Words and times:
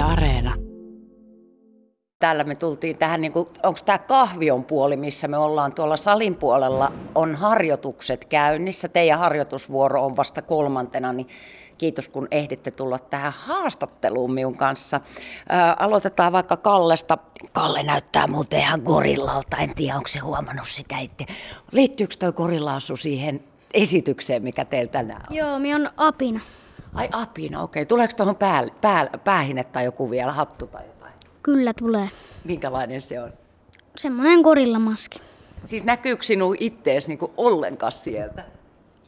Yle 0.00 0.12
Areena. 0.12 0.54
Täällä 2.18 2.44
me 2.44 2.54
tultiin 2.54 2.96
tähän, 2.96 3.20
niin 3.20 3.32
onko 3.36 3.80
tämä 3.84 3.98
kahvion 3.98 4.64
puoli, 4.64 4.96
missä 4.96 5.28
me 5.28 5.38
ollaan 5.38 5.72
tuolla 5.72 5.96
salin 5.96 6.34
puolella, 6.34 6.92
on 7.14 7.34
harjoitukset 7.34 8.24
käynnissä. 8.24 8.88
Teidän 8.88 9.18
harjoitusvuoro 9.18 10.04
on 10.04 10.16
vasta 10.16 10.42
kolmantena, 10.42 11.12
niin 11.12 11.28
kiitos 11.78 12.08
kun 12.08 12.28
ehditte 12.30 12.70
tulla 12.70 12.98
tähän 12.98 13.32
haastatteluun 13.36 14.34
minun 14.34 14.56
kanssa. 14.56 15.00
Ää, 15.48 15.76
aloitetaan 15.78 16.32
vaikka 16.32 16.56
Kallesta. 16.56 17.18
Kalle 17.52 17.82
näyttää 17.82 18.26
muuten 18.26 18.60
ihan 18.60 18.80
gorillalta, 18.84 19.56
en 19.56 19.74
tiedä 19.74 19.96
onko 19.96 20.08
se 20.08 20.18
huomannut 20.18 20.68
sitä 20.68 20.98
itse. 20.98 21.26
Liittyykö 21.72 22.14
tuo 22.18 22.32
gorillaasu 22.32 22.96
siihen 22.96 23.44
esitykseen, 23.74 24.42
mikä 24.42 24.64
teillä 24.64 24.92
tänään 24.92 25.22
on? 25.30 25.36
Joo, 25.36 25.58
minä 25.58 25.76
on 25.76 25.90
apina. 25.96 26.40
Ai 26.94 27.08
apina, 27.12 27.62
okei. 27.62 27.86
Tuleeko 27.86 28.14
tuohon 28.16 28.36
pää, 28.36 28.66
pää, 28.80 29.08
päähine 29.24 29.64
tai 29.64 29.84
joku 29.84 30.10
vielä, 30.10 30.32
hattu 30.32 30.66
tai 30.66 30.82
jotain? 30.86 31.12
Kyllä 31.42 31.72
tulee. 31.78 32.10
Minkälainen 32.44 33.00
se 33.00 33.20
on? 33.20 33.32
Semmoinen 33.96 34.40
gorillamaski. 34.40 35.20
Siis 35.64 35.84
näkyykö 35.84 36.22
sinun 36.22 36.56
ittees 36.60 37.08
niinku 37.08 37.32
ollenkaan 37.36 37.92
sieltä? 37.92 38.44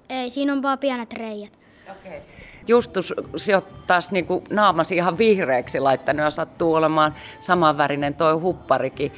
Ei, 0.08 0.30
siinä 0.30 0.52
on 0.52 0.62
vaan 0.62 0.78
pienet 0.78 1.12
reijät. 1.12 1.58
Okei. 1.90 2.20
Justus, 2.66 3.14
se 3.36 3.56
on 3.56 3.62
taas 3.86 4.10
niinku 4.10 4.44
naamasi 4.50 4.96
ihan 4.96 5.18
vihreäksi 5.18 5.80
laittanut 5.80 6.24
ja 6.24 6.30
sattuu 6.30 6.74
olemaan 6.74 7.14
samanvärinen 7.40 8.14
toi 8.14 8.32
hupparikin. 8.32 9.12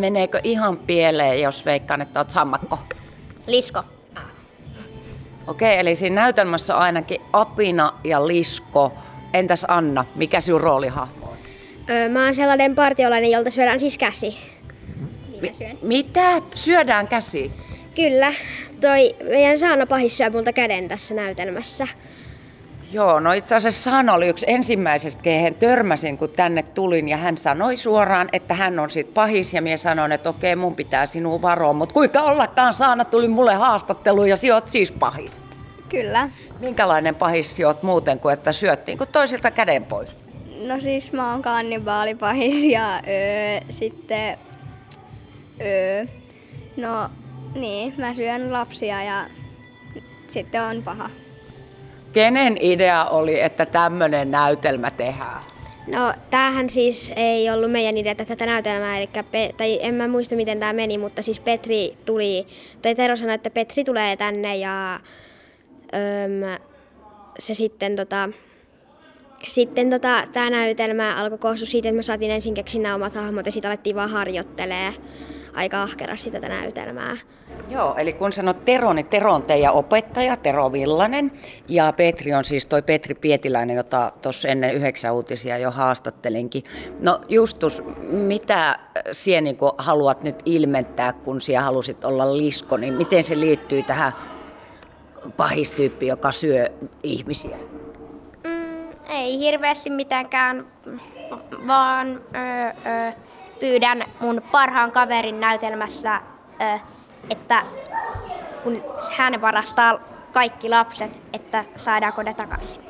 Meneekö 0.00 0.40
ihan 0.44 0.76
pieleen, 0.76 1.42
jos 1.42 1.64
veikkaan, 1.64 2.00
että 2.00 2.20
oot 2.20 2.30
sammakko? 2.30 2.78
Lisko. 3.46 3.84
Okei, 5.48 5.78
eli 5.78 5.94
siinä 5.94 6.14
näytelmässä 6.22 6.76
on 6.76 6.82
ainakin 6.82 7.20
Apina 7.32 7.92
ja 8.04 8.26
Lisko. 8.26 8.92
Entäs 9.32 9.64
Anna, 9.68 10.04
mikä 10.14 10.40
sinun 10.40 10.60
roolihahmo 10.60 11.26
on? 11.26 11.36
Öö, 11.90 12.08
mä 12.08 12.24
oon 12.24 12.34
sellainen 12.34 12.74
partiolainen, 12.74 13.30
jolta 13.30 13.50
syödään 13.50 13.80
siis 13.80 13.98
käsi. 13.98 14.38
Mi- 15.40 15.78
mitä? 15.82 16.42
Syödään 16.54 17.08
käsi? 17.08 17.52
Kyllä, 17.94 18.32
toi 18.80 19.16
meidän 19.24 19.58
Saana 19.58 19.86
Pahis 19.86 20.16
syö 20.16 20.30
multa 20.30 20.52
käden 20.52 20.88
tässä 20.88 21.14
näytelmässä. 21.14 21.88
Joo, 22.92 23.20
no 23.20 23.32
itse 23.32 23.54
asiassa 23.54 23.90
Saana 23.90 24.14
oli 24.14 24.28
yksi 24.28 24.46
ensimmäisestä, 24.48 25.22
kehen 25.22 25.54
törmäsin, 25.54 26.18
kun 26.18 26.30
tänne 26.30 26.62
tulin, 26.62 27.08
ja 27.08 27.16
hän 27.16 27.36
sanoi 27.36 27.76
suoraan, 27.76 28.28
että 28.32 28.54
hän 28.54 28.78
on 28.78 28.90
sit 28.90 29.14
pahis, 29.14 29.54
ja 29.54 29.62
minä 29.62 29.76
sanoin, 29.76 30.12
että 30.12 30.28
okei, 30.28 30.56
mun 30.56 30.76
pitää 30.76 31.06
sinua 31.06 31.42
varoa, 31.42 31.72
mutta 31.72 31.92
kuinka 31.92 32.22
ollakaan 32.22 32.74
Saana 32.74 33.04
tuli 33.04 33.28
mulle 33.28 33.54
haastatteluun, 33.54 34.28
ja 34.28 34.36
sijoit 34.36 34.66
siis 34.66 34.92
pahis. 34.92 35.42
Kyllä. 35.88 36.30
Minkälainen 36.60 37.14
pahis 37.14 37.56
sijoit 37.56 37.82
muuten 37.82 38.20
kuin, 38.20 38.32
että 38.32 38.52
syöttiin 38.52 38.98
kuin 38.98 39.08
toisilta 39.08 39.50
käden 39.50 39.84
pois? 39.84 40.16
No 40.66 40.80
siis 40.80 41.12
mä 41.12 41.30
oon 41.30 41.42
kannibaalipahis 41.42 42.64
ja 42.64 42.94
öö, 42.94 43.60
sitten... 43.70 44.38
Öö, 45.60 46.06
no 46.76 47.10
niin, 47.54 47.94
mä 47.98 48.14
syön 48.14 48.52
lapsia 48.52 49.02
ja 49.02 49.24
sitten 50.28 50.62
on 50.62 50.82
paha. 50.82 51.10
Kenen 52.12 52.56
idea 52.60 53.04
oli, 53.04 53.40
että 53.40 53.66
tämmöinen 53.66 54.30
näytelmä 54.30 54.90
tehdään? 54.90 55.42
No 55.86 56.14
tämähän 56.30 56.70
siis 56.70 57.12
ei 57.16 57.50
ollut 57.50 57.70
meidän 57.70 57.96
idea 57.96 58.14
tätä 58.14 58.46
näytelmää, 58.46 58.98
eli 58.98 59.08
Pe- 59.30 59.54
tai 59.56 59.78
en 59.82 59.94
mä 59.94 60.08
muista 60.08 60.34
miten 60.34 60.60
tämä 60.60 60.72
meni, 60.72 60.98
mutta 60.98 61.22
siis 61.22 61.40
Petri 61.40 61.96
tuli, 62.06 62.46
tai 62.82 62.94
Tero 62.94 63.16
sanoi, 63.16 63.34
että 63.34 63.50
Petri 63.50 63.84
tulee 63.84 64.16
tänne 64.16 64.56
ja 64.56 65.00
öm, 65.94 66.60
se 67.38 67.54
sitten 67.54 67.96
tota, 67.96 68.28
sitten 69.48 69.90
tota, 69.90 70.24
tämä 70.32 70.50
näytelmä 70.50 71.14
alkoi 71.14 71.38
koostua 71.38 71.66
siitä, 71.66 71.88
että 71.88 71.96
me 71.96 72.02
saatiin 72.02 72.30
ensin 72.30 72.54
keksiä 72.54 72.82
nämä 72.82 72.94
omat 72.94 73.14
hahmot 73.14 73.46
ja 73.46 73.52
sitten 73.52 73.70
alettiin 73.70 73.96
vaan 73.96 74.10
harjoittelee 74.10 74.94
aika 75.54 75.82
ahkerasti 75.82 76.30
tätä 76.30 76.48
näytelmää. 76.48 77.16
Joo, 77.70 77.94
eli 77.96 78.12
kun 78.12 78.32
sanot 78.32 78.64
Tero, 78.64 78.92
niin 78.92 79.06
Tero 79.06 79.32
on 79.32 79.42
teidän 79.42 79.74
opettaja, 79.74 80.36
Tero 80.36 80.72
Villanen, 80.72 81.32
ja 81.68 81.92
Petri 81.92 82.34
on 82.34 82.44
siis 82.44 82.66
toi 82.66 82.82
Petri 82.82 83.14
Pietiläinen, 83.14 83.76
jota 83.76 84.12
tuossa 84.22 84.48
ennen 84.48 84.74
yhdeksän 84.74 85.14
uutisia 85.14 85.58
jo 85.58 85.70
haastattelinkin. 85.70 86.62
No 87.00 87.20
Justus, 87.28 87.82
mitä 88.10 88.78
sinä 89.12 89.40
niin 89.40 89.56
haluat 89.78 90.22
nyt 90.22 90.42
ilmentää, 90.44 91.12
kun 91.12 91.40
sinä 91.40 91.62
halusit 91.62 92.04
olla 92.04 92.36
lisko, 92.36 92.76
niin 92.76 92.94
miten 92.94 93.24
se 93.24 93.40
liittyy 93.40 93.82
tähän 93.82 94.12
pahistyyppi, 95.36 96.06
joka 96.06 96.32
syö 96.32 96.66
ihmisiä? 97.02 97.56
Mm, 98.44 98.88
ei 99.08 99.38
hirveästi 99.38 99.90
mitenkään, 99.90 100.66
vaan 101.66 102.20
ö, 102.34 103.10
ö, 103.10 103.12
pyydän 103.60 104.04
mun 104.20 104.42
parhaan 104.52 104.92
kaverin 104.92 105.40
näytelmässä, 105.40 106.20
että 107.30 107.62
kun 108.62 108.84
hän 109.16 109.40
varastaa 109.40 109.98
kaikki 110.32 110.68
lapset, 110.68 111.18
että 111.32 111.64
saadaanko 111.76 112.22
ne 112.22 112.34
takaisin. 112.34 112.80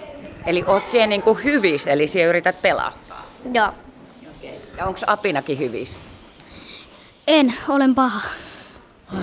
Eli 0.46 0.64
oot 0.66 0.86
siellä 0.86 1.06
niin 1.06 1.22
kuin 1.22 1.44
hyvis, 1.44 1.86
eli 1.86 2.06
sinä 2.06 2.24
yrität 2.24 2.62
pelastaa. 2.62 3.22
Joo. 3.52 3.72
Ja 4.76 4.86
onko 4.86 5.00
Apinakin 5.06 5.58
hyvis? 5.58 6.00
En, 7.26 7.54
olen 7.68 7.94
paha. 7.94 8.20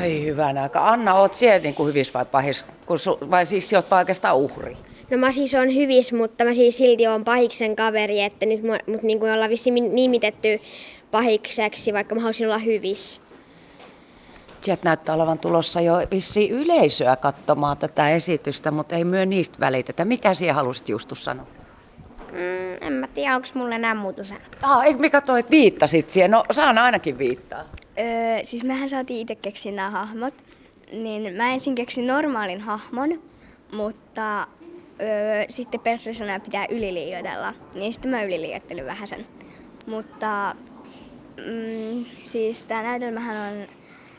Ai 0.02 0.26
hyvänä 0.26 0.64
aika. 0.64 0.90
Anna, 0.90 1.14
oot 1.14 1.34
siellä 1.34 1.60
niin 1.60 1.76
kuin 1.76 1.88
hyvis 1.88 2.14
vai 2.14 2.26
pahis? 2.26 2.66
Kun 2.86 3.00
su, 3.00 3.18
vai 3.32 3.46
siis 3.46 3.74
oot 3.74 3.92
vaan 3.92 4.00
oikeastaan 4.00 4.38
uhri? 4.38 4.78
No 5.10 5.18
mä 5.18 5.32
siis 5.32 5.54
on 5.54 5.76
hyvis, 5.76 6.14
mutta 6.14 6.44
mä 6.44 6.54
siis 6.54 6.78
silti 6.78 7.08
on 7.08 7.24
pahiksen 7.24 7.76
kaveri, 7.76 8.22
että 8.22 8.46
nyt 8.46 8.64
mut, 8.64 8.78
mut 8.88 9.04
niin 9.04 9.20
kuin 9.20 9.32
ollaan 9.32 9.50
vissiin 9.50 9.96
nimitetty 9.96 10.62
pahikseksi, 11.12 11.94
vaikka 11.94 12.16
mä 12.16 12.22
haluaisin 12.22 12.48
olla 12.48 12.58
hyvis. 12.58 13.22
Sieltä 14.62 14.82
näyttää 14.84 15.16
olevan 15.16 15.40
tulossa 15.40 15.82
jo 15.82 15.94
vissiin 16.12 16.52
yleisöä 16.52 17.16
katsomaan 17.16 17.78
tätä 17.78 18.10
esitystä, 18.10 18.72
mutta 18.72 18.96
ei 18.96 19.04
myö 19.04 19.26
niistä 19.26 19.60
välitetä. 19.60 20.06
Mikä 20.06 20.34
siellä 20.34 20.54
halusit 20.54 20.90
Justus 20.90 21.26
sanoa? 21.26 21.48
Mm, 22.32 22.88
en 22.88 22.94
mä 22.94 23.08
tiedä, 23.08 23.36
onko 23.36 23.48
mulle 23.54 23.76
enää 23.76 23.96
muuta 23.96 24.24
sanoa. 24.24 24.44
Ah, 24.62 24.86
eikö 24.86 25.00
mikä 25.00 25.22
toi, 25.22 25.40
että 25.40 25.52
viittasit 25.52 26.10
siihen? 26.10 26.32
No 26.32 26.44
saan 26.52 26.78
ainakin 26.78 27.18
viittaa. 27.18 27.64
Öö, 28.00 28.40
siis 28.44 28.64
mehän 28.64 28.90
saatiin 28.90 29.20
itse 29.20 29.36
keksiä 29.36 29.72
nämä 29.72 29.90
hahmot. 29.90 30.34
Niin 30.92 31.34
mä 31.34 31.52
ensin 31.52 31.76
keksin 31.76 32.08
normaalin 32.08 32.62
hahmon, 32.62 33.22
mutta 33.74 34.48
öö, 35.02 35.46
sitten 35.50 35.80
Petri 35.80 36.14
sanoi, 36.14 36.36
että 36.36 36.46
pitää 36.46 36.66
yliliioitella. 36.70 37.54
Niin 37.74 37.94
sitten 37.94 38.12
mä 38.12 38.24
yliliioittelin 38.24 38.86
vähän 38.86 39.08
sen. 39.08 39.26
Mutta 39.88 40.56
mm, 41.38 42.06
siis 42.24 42.68
tämä 42.68 42.84
näytelmähän 42.84 43.54
on 43.54 43.68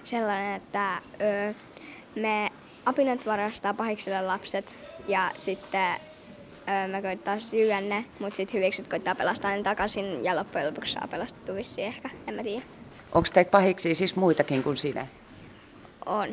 sellainen, 0.05 0.55
että 0.55 1.03
öö, 1.21 1.53
me 2.17 2.49
apinat 2.87 3.27
varastaa 3.27 3.75
pahikselle 3.75 4.23
lapset 4.23 4.77
ja 5.09 5.31
sitten 5.39 5.95
öö, 6.69 6.89
me 6.89 7.03
koittaa 7.03 7.39
syödä 7.39 7.81
ne, 7.81 8.05
mutta 8.19 8.37
sitten 8.37 8.55
hyvikset 8.55 8.89
koittaa 8.89 9.15
pelastaa 9.15 9.51
ne 9.51 9.63
takaisin 9.63 10.25
ja 10.25 10.37
loppujen 10.37 10.67
lopuksi 10.67 10.93
saa 10.93 11.09
pelastettua 11.11 11.55
vissiin 11.55 11.87
ehkä, 11.87 12.11
en 12.27 12.35
mä 12.35 12.43
tiedä. 12.43 12.65
Onko 13.13 13.29
teitä 13.33 13.51
pahiksi 13.51 13.95
siis 13.95 14.17
muitakin 14.17 14.63
kuin 14.63 14.77
sinä? 14.77 15.07
On. 16.07 16.29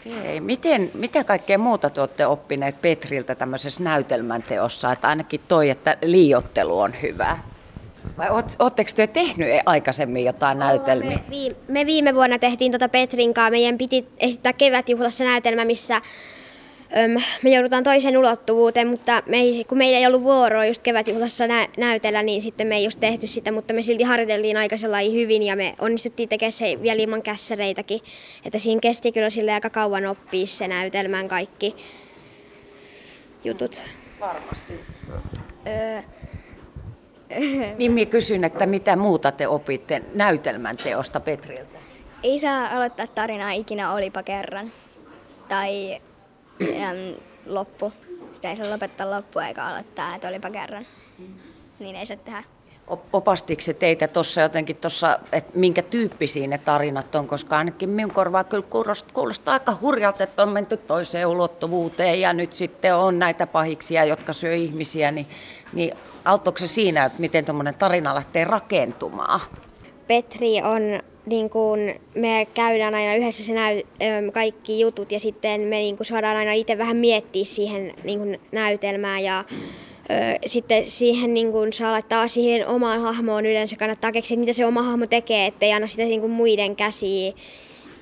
Okei. 0.00 0.40
Miten, 0.40 0.90
mitä 0.94 1.24
kaikkea 1.24 1.58
muuta 1.58 1.90
te 1.90 2.00
olette 2.00 2.26
oppineet 2.26 2.82
Petriltä 2.82 3.34
tämmöisessä 3.34 3.82
näytelmän 3.82 4.42
teossa? 4.42 4.92
Että 4.92 5.08
ainakin 5.08 5.40
toi, 5.48 5.70
että 5.70 5.96
liiottelu 6.02 6.80
on 6.80 7.02
hyvä. 7.02 7.38
Vai 8.18 8.28
ootteko 8.58 8.90
te 8.96 9.06
tehnyt 9.06 9.48
aikaisemmin 9.66 10.24
jotain 10.24 10.58
näytelmiä? 10.58 11.10
Me, 11.10 11.30
viime, 11.30 11.56
me 11.68 11.86
viime 11.86 12.14
vuonna 12.14 12.38
tehtiin 12.38 12.72
tota 12.72 12.88
Petrin 12.88 13.34
kanssa. 13.34 13.50
Meidän 13.50 13.78
piti 13.78 14.08
esittää 14.18 14.52
kevätjuhlassa 14.52 15.24
näytelmä, 15.24 15.64
missä 15.64 15.96
öm, 16.96 17.22
me 17.42 17.50
joudutaan 17.50 17.84
toiseen 17.84 18.18
ulottuvuuteen, 18.18 18.88
mutta 18.88 19.22
me 19.26 19.36
ei, 19.36 19.64
kun 19.64 19.78
meillä 19.78 19.98
ei 19.98 20.06
ollut 20.06 20.22
vuoroa 20.22 20.66
just 20.66 20.82
kevätjuhlassa 20.82 21.46
nä, 21.46 21.68
näytellä, 21.76 22.22
niin 22.22 22.42
sitten 22.42 22.66
me 22.66 22.76
ei 22.76 22.84
just 22.84 23.00
tehty 23.00 23.26
sitä, 23.26 23.52
mutta 23.52 23.74
me 23.74 23.82
silti 23.82 24.04
harjoiteltiin 24.04 24.56
aika 24.56 24.76
hyvin 25.12 25.42
ja 25.42 25.56
me 25.56 25.74
onnistuttiin 25.78 26.28
tekemään 26.28 26.52
se 26.52 26.78
vielä 26.82 27.02
ilman 27.02 27.22
kässäreitäkin. 27.22 28.00
Että 28.44 28.58
siinä 28.58 28.80
kesti 28.80 29.12
kyllä 29.12 29.30
sille 29.30 29.52
aika 29.52 29.70
kauan 29.70 30.06
oppia 30.06 30.46
se 30.46 30.68
näytelmän 30.68 31.28
kaikki 31.28 31.76
jutut. 33.44 33.84
Varmasti. 34.20 34.72
Öö, 35.66 36.02
Mimmi 37.78 38.06
kysyn, 38.06 38.44
että 38.44 38.66
mitä 38.66 38.96
muuta 38.96 39.32
te 39.32 39.48
opitte 39.48 40.02
näytelmän 40.14 40.76
teosta 40.76 41.20
Petriltä? 41.20 41.78
Ei 42.22 42.38
saa 42.38 42.68
aloittaa 42.72 43.06
tarinaa 43.06 43.52
ikinä 43.52 43.92
olipa 43.92 44.22
kerran. 44.22 44.72
Tai 45.48 46.00
äm, 46.62 47.14
loppu. 47.46 47.92
Sitä 48.32 48.50
ei 48.50 48.56
saa 48.56 48.70
lopettaa 48.70 49.10
loppua 49.10 49.46
eikä 49.46 49.64
aloittaa, 49.64 50.14
että 50.14 50.28
olipa 50.28 50.50
kerran. 50.50 50.86
Niin 51.78 51.96
ei 51.96 52.06
saa 52.06 52.16
tehdä. 52.16 52.42
Op- 52.86 53.14
Opastiko 53.14 53.62
se 53.62 53.74
teitä 53.74 54.08
tuossa 54.08 54.40
jotenkin 54.40 54.76
tuossa, 54.76 55.18
että 55.32 55.58
minkä 55.58 55.82
tyyppisiä 55.82 56.46
ne 56.46 56.58
tarinat 56.58 57.14
on, 57.14 57.26
koska 57.26 57.58
ainakin 57.58 57.88
minun 57.88 58.12
korvaa 58.12 58.44
kyllä 58.44 58.64
kuulostaa, 58.70 59.10
kuulostaa 59.14 59.54
aika 59.54 59.76
hurjalta, 59.80 60.24
että 60.24 60.42
on 60.42 60.48
menty 60.48 60.76
toiseen 60.76 61.26
ulottuvuuteen 61.26 62.20
ja 62.20 62.32
nyt 62.32 62.52
sitten 62.52 62.94
on 62.94 63.18
näitä 63.18 63.46
pahiksia, 63.46 64.04
jotka 64.04 64.32
syö 64.32 64.54
ihmisiä, 64.54 65.10
niin, 65.10 65.26
niin 65.72 65.94
auttoiko 66.24 66.58
se 66.58 66.66
siinä, 66.66 67.04
että 67.04 67.20
miten 67.20 67.44
tuommoinen 67.44 67.74
tarina 67.74 68.14
lähtee 68.14 68.44
rakentumaan? 68.44 69.40
Petri 70.06 70.62
on, 70.62 71.00
niin 71.26 71.50
kuin, 71.50 72.00
me 72.14 72.46
käydään 72.54 72.94
aina 72.94 73.14
yhdessä 73.14 73.44
se 73.44 73.52
näy, 73.52 73.82
kaikki 74.32 74.80
jutut 74.80 75.12
ja 75.12 75.20
sitten 75.20 75.60
me 75.60 75.76
niin 75.76 75.96
kuin, 75.96 76.06
saadaan 76.06 76.36
aina 76.36 76.52
itse 76.52 76.78
vähän 76.78 76.96
miettiä 76.96 77.44
siihen 77.44 77.94
niin 78.04 78.18
kuin, 78.18 78.40
näytelmään 78.52 79.24
ja 79.24 79.44
sitten 80.46 80.90
siihen 80.90 81.34
niin 81.34 81.52
kuin, 81.52 81.72
saa 81.72 81.92
laittaa 81.92 82.28
siihen 82.28 82.66
omaan 82.66 83.00
hahmoon 83.00 83.46
yleensä 83.46 83.76
kannattaa 83.76 84.12
keksiä, 84.12 84.38
mitä 84.38 84.52
se 84.52 84.66
oma 84.66 84.82
hahmo 84.82 85.06
tekee, 85.06 85.46
ettei 85.46 85.72
anna 85.72 85.86
sitä 85.86 86.02
niin 86.02 86.20
kuin, 86.20 86.32
muiden 86.32 86.76
käsiin 86.76 87.34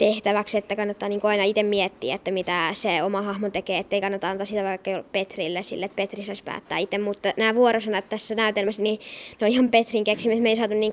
tehtäväksi, 0.00 0.58
että 0.58 0.76
kannattaa 0.76 1.08
niin 1.08 1.20
aina 1.22 1.44
itse 1.44 1.62
miettiä, 1.62 2.14
että 2.14 2.30
mitä 2.30 2.70
se 2.72 3.02
oma 3.02 3.22
hahmo 3.22 3.50
tekee, 3.50 3.78
ettei 3.78 4.00
kannata 4.00 4.30
antaa 4.30 4.44
sitä 4.44 4.64
vaikka 4.64 4.90
Petrille 5.12 5.62
sille, 5.62 5.84
että 5.84 5.96
Petri 5.96 6.22
saisi 6.22 6.44
päättää 6.44 6.78
itse, 6.78 6.98
mutta 6.98 7.32
nämä 7.36 7.54
vuorosanat 7.54 8.08
tässä 8.08 8.34
näytelmässä, 8.34 8.82
niin 8.82 9.00
ne 9.40 9.46
on 9.46 9.52
ihan 9.52 9.68
Petrin 9.68 10.04
keksimistä, 10.04 10.42
me 10.42 10.48
ei 10.48 10.56
saatu 10.56 10.74
niin 10.74 10.92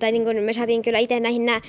tai 0.00 0.12
niin 0.12 0.24
kuin 0.24 0.42
me 0.42 0.52
saatiin 0.52 0.82
kyllä 0.82 0.98
itse 0.98 1.20
näihin 1.20 1.46
nää 1.46 1.60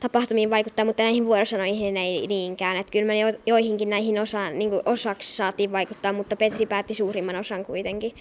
tapahtumiin 0.00 0.50
vaikuttaa, 0.50 0.84
mutta 0.84 1.02
näihin 1.02 1.26
vuorosanoihin 1.26 1.96
ei 1.96 2.26
niinkään, 2.26 2.76
että 2.76 2.92
kyllä 2.92 3.06
me 3.06 3.20
jo, 3.20 3.32
joihinkin 3.46 3.90
näihin 3.90 4.18
osa, 4.18 4.50
niin 4.50 4.70
osaksi 4.86 5.36
saatiin 5.36 5.72
vaikuttaa, 5.72 6.12
mutta 6.12 6.36
Petri 6.36 6.66
päätti 6.66 6.94
suurimman 6.94 7.36
osan 7.36 7.64
kuitenkin. 7.64 8.12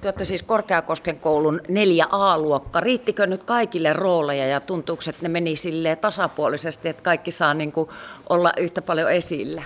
Te 0.00 0.08
olette 0.08 0.24
siis 0.24 0.42
Korkeakosken 0.42 1.20
koulun 1.20 1.60
4A-luokka. 1.68 2.80
Riittikö 2.80 3.26
nyt 3.26 3.42
kaikille 3.42 3.92
rooleja 3.92 4.46
ja 4.46 4.60
tuntuuko, 4.60 5.02
että 5.08 5.22
ne 5.22 5.28
meni 5.28 5.56
silleen 5.56 5.98
tasapuolisesti, 5.98 6.88
että 6.88 7.02
kaikki 7.02 7.30
saa 7.30 7.54
niin 7.54 7.72
kuin 7.72 7.88
olla 8.28 8.52
yhtä 8.56 8.82
paljon 8.82 9.12
esillä? 9.12 9.62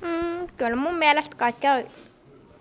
Mm, 0.00 0.46
kyllä 0.56 0.76
mun 0.76 0.94
mielestä 0.94 1.36
kaikki 1.36 1.66
on 1.68 1.84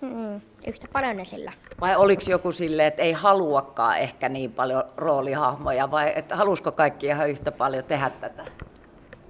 mm, 0.01 0.41
yhtä 0.67 0.87
paljon 0.93 1.19
esillä. 1.19 1.53
Vai 1.81 1.95
oliko 1.95 2.21
joku 2.29 2.51
silleen, 2.51 2.87
että 2.87 3.01
ei 3.01 3.11
haluakaan 3.11 3.97
ehkä 3.97 4.29
niin 4.29 4.51
paljon 4.51 4.83
roolihahmoja, 4.97 5.91
vai 5.91 6.13
että 6.15 6.35
halusko 6.35 6.71
kaikki 6.71 7.07
ihan 7.07 7.29
yhtä 7.29 7.51
paljon 7.51 7.83
tehdä 7.83 8.09
tätä? 8.09 8.45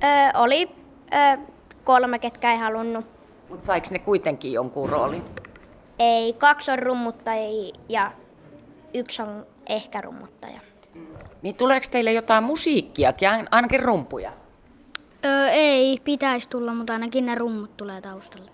Ö, 0.03 0.37
oli 0.37 0.69
ö, 1.13 1.37
kolme, 1.83 2.19
ketkä 2.19 2.51
ei 2.51 2.57
halunnut. 2.57 3.05
Mutta 3.49 3.65
saiko 3.65 3.87
ne 3.91 3.99
kuitenkin 3.99 4.53
jonkun 4.53 4.89
roolin? 4.89 5.23
Ei, 5.99 6.33
kaksi 6.33 6.71
on 6.71 6.79
rummuttaja 6.79 7.71
ja 7.89 8.11
yksi 8.94 9.21
on 9.21 9.45
ehkä 9.69 10.01
rummuttaja. 10.01 10.59
Niin 11.41 11.55
tuleeko 11.55 11.88
teille 11.91 12.13
jotain 12.13 12.44
musiikkiakin, 12.44 13.29
ain- 13.29 13.47
ainakin 13.51 13.79
rumpuja? 13.79 14.31
Öö, 15.25 15.47
ei, 15.49 15.97
pitäisi 16.03 16.49
tulla, 16.49 16.73
mutta 16.73 16.94
ainakin 16.94 17.25
ne 17.25 17.35
rummut 17.35 17.77
tulee 17.77 18.01
taustalle. 18.01 18.51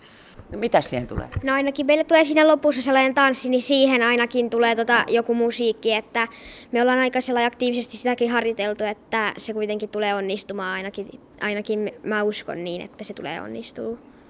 No 0.52 0.60
mitä 0.60 0.82
siihen 0.82 1.08
tulee? 1.08 1.30
No 1.44 1.54
ainakin 1.54 1.86
meille 1.86 2.04
tulee 2.04 2.24
siinä 2.24 2.48
lopussa 2.48 2.82
sellainen 2.82 3.14
tanssi, 3.14 3.50
niin 3.50 3.62
siihen 3.62 4.04
ainakin 4.04 4.50
tulee 4.50 4.76
tota 4.76 5.04
joku 5.08 5.34
musiikki, 5.34 5.94
että 5.94 6.28
me 6.72 6.82
ollaan 6.82 7.00
aika 7.00 7.22
sellainen 7.22 7.48
aktiivisesti 7.48 7.98
sitäkin 7.98 8.32
harjoiteltu, 8.32 8.84
että 8.84 9.34
se 9.38 9.54
kuitenkin 9.54 9.90
tulee 9.90 10.16
onnistumaan 10.16 10.74
ainakin, 10.74 11.20
ainakin 11.42 11.92
mä 12.04 12.24
uskon 12.24 12.64
niin, 12.64 12.82
että 12.82 13.04
se 13.04 13.14
tulee 13.14 13.42
onnistuu. 13.42 14.00